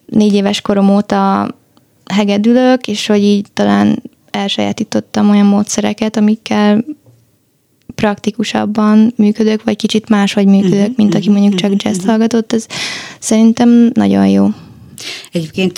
[0.06, 1.48] négy éves korom óta
[2.06, 6.86] hegedülök, és hogy így talán elsajátítottam olyan módszereket, amikkel
[7.96, 12.66] praktikusabban működök, vagy kicsit máshogy működök, mint aki mondjuk csak jazz hallgatott, ez
[13.20, 14.48] szerintem nagyon jó.
[15.32, 15.78] Egyébként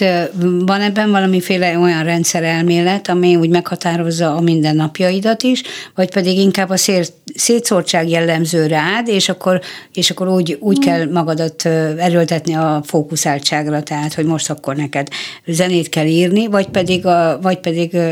[0.65, 5.63] van ebben valamiféle olyan rendszerelmélet, ami úgy meghatározza a mindennapjaidat is,
[5.95, 6.77] vagy pedig inkább a
[7.35, 9.61] szétszórtság jellemző rád, és akkor,
[9.93, 11.65] és akkor úgy, úgy kell magadat
[11.97, 15.07] erőltetni a fókuszáltságra, tehát, hogy most akkor neked
[15.45, 18.11] zenét kell írni, vagy pedig, a, vagy pedig ö,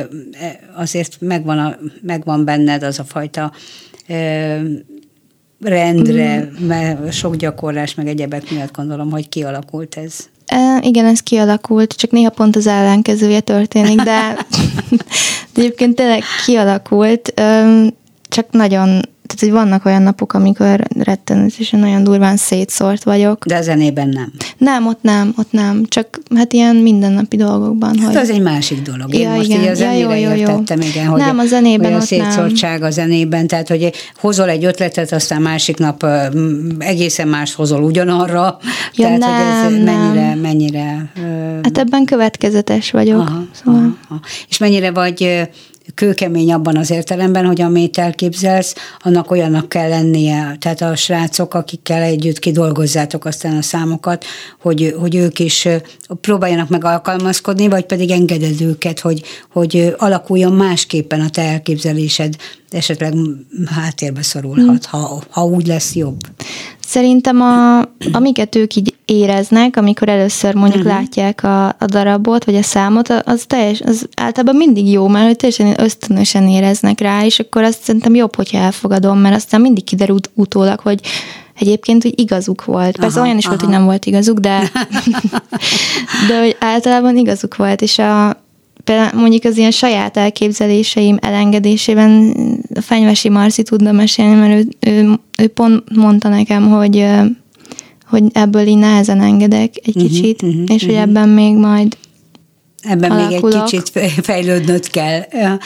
[0.75, 3.51] azért megvan, a, megvan benned az a fajta
[5.61, 10.29] rendre, mert sok gyakorlás, meg egyebek miatt gondolom, hogy kialakult ez.
[10.49, 14.35] E, igen, ez kialakult, csak néha pont az ellenkezője történik, de,
[15.53, 17.33] de egyébként tényleg kialakult,
[18.29, 23.45] csak nagyon, tehát hogy vannak olyan napok, amikor rettenetesen nagyon durván szétszórt vagyok.
[23.45, 24.31] De a zenében nem.
[24.57, 27.97] Nem, ott nem, ott nem, csak hát ilyen mindennapi dolgokban.
[27.97, 28.15] Hát hogy...
[28.15, 29.13] az egy másik dolog.
[29.13, 29.59] Én Ja, most igen.
[29.61, 30.35] így a Ja, zenére jó, jó, jó.
[30.35, 32.31] értettem, igen, hogy Nem, a zenében hogy a ott nem.
[32.31, 36.05] szétszórtság a zenében, tehát hogy hozol egy ötletet, aztán másik nap
[36.77, 38.57] egészen más hozol ugyanarra,
[38.95, 40.39] Ja, tehát hogy ez nem, mennyire, nem.
[40.39, 41.11] mennyire
[41.63, 43.19] Hát ebben következetes vagyok.
[43.19, 43.79] Aha, szóval.
[43.79, 44.19] aha, aha.
[44.49, 45.49] És mennyire vagy
[45.99, 50.57] kőkemény abban az értelemben, hogy amit elképzelsz, annak olyannak kell lennie.
[50.59, 54.25] Tehát a srácok, akikkel együtt kidolgozzátok aztán a számokat,
[54.61, 55.67] hogy, hogy ők is
[56.21, 59.21] próbáljanak meg alkalmazkodni, vagy pedig engeded őket, hogy,
[59.51, 62.35] hogy alakuljon másképpen a te elképzelésed,
[62.69, 63.13] esetleg
[63.65, 66.19] háttérbe szorulhat, ha, ha úgy lesz jobb.
[66.89, 67.79] Szerintem a,
[68.11, 70.99] amiket ők így éreznek, amikor először mondjuk uh-huh.
[70.99, 75.35] látják a, a darabot, vagy a számot, az, teljes, az általában mindig jó, mert hogy
[75.35, 80.29] teljesen ösztönösen éreznek rá, és akkor azt szerintem jobb, hogyha elfogadom, mert aztán mindig kiderült
[80.33, 80.99] utólag, hogy
[81.59, 82.97] egyébként úgy igazuk volt.
[82.97, 83.65] Persze Aha, olyan is volt, aha.
[83.65, 84.59] hogy nem volt igazuk, de,
[86.29, 88.37] de hogy általában igazuk volt, és a,
[88.89, 92.33] például mondjuk az ilyen saját elképzeléseim elengedésében
[92.75, 97.05] a Fenyvesi Marci tudna mesélni, mert ő, ő, ő pont mondta nekem, hogy,
[98.09, 101.01] hogy ebből így nehezen engedek egy Mhm, kicsit, mhm, és hogy mhm.
[101.01, 101.97] ebben még majd
[102.81, 103.65] Ebben még egy alakulok.
[103.65, 105.21] kicsit fejlődnöd kell.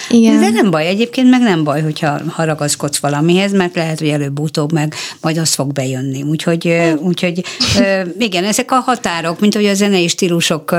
[0.10, 0.40] Igen.
[0.40, 4.72] De nem baj, egyébként meg nem baj, hogyha ha ragaszkodsz valamihez, mert lehet, hogy előbb-utóbb
[4.72, 6.22] meg majd az fog bejönni.
[6.22, 7.44] Úgyhogy, ö, úgyhogy
[8.18, 10.76] igen, ezek a határok, mint hogy a zenei stílusok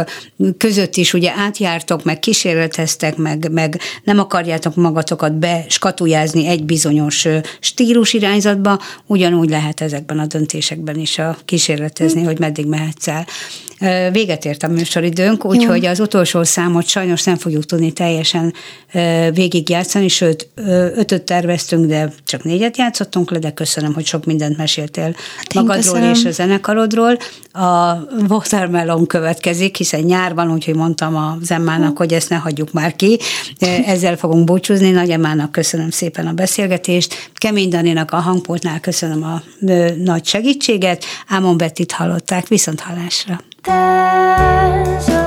[0.59, 7.27] között is ugye átjártok, meg kísérleteztek, meg, meg nem akarjátok magatokat beskatujázni egy bizonyos
[7.61, 13.27] stílus irányzatba, ugyanúgy lehet ezekben a döntésekben is a kísérletezni, hogy meddig mehetsz el.
[14.11, 18.53] Véget ért a műsoridőnk, úgyhogy az utolsó számot sajnos nem fogjuk tudni teljesen
[19.33, 20.49] végigjátszani, sőt,
[20.95, 25.15] ötöt terveztünk, de csak négyet játszottunk le, de köszönöm, hogy sok mindent meséltél én
[25.55, 26.11] magadról köszönöm.
[26.11, 27.19] és a zenekarodról.
[27.53, 27.95] A
[28.29, 33.19] Watermelon következik, hiszen nyár van, úgyhogy mondtam a Zemmának, hogy ezt ne hagyjuk már ki.
[33.87, 34.91] Ezzel fogunk búcsúzni.
[34.91, 37.31] Nagy Emának köszönöm szépen a beszélgetést.
[37.35, 39.43] Kemény Daninak a hangpultnál köszönöm a
[40.05, 41.05] nagy segítséget.
[41.29, 43.41] Ámon Bettit hallották, viszont hallásra.
[43.67, 45.24] There's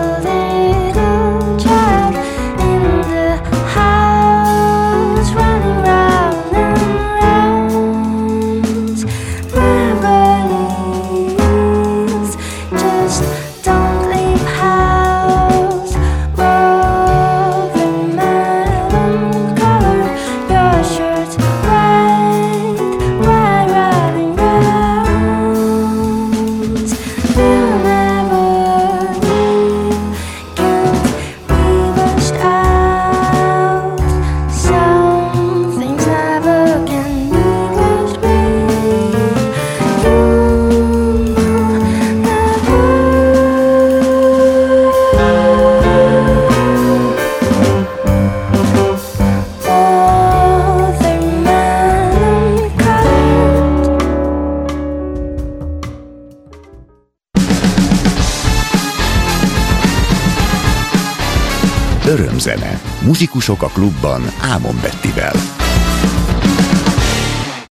[63.37, 65.56] Muzsikusok a klubban Ámon Bettivel.